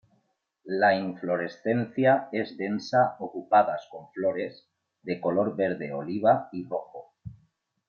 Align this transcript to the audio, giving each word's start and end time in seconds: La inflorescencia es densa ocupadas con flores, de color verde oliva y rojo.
La 0.79 0.95
inflorescencia 0.97 2.27
es 2.31 2.57
densa 2.57 3.17
ocupadas 3.19 3.87
con 3.91 4.09
flores, 4.13 4.67
de 5.03 5.21
color 5.21 5.55
verde 5.55 5.93
oliva 5.93 6.49
y 6.53 6.67
rojo. 6.67 7.13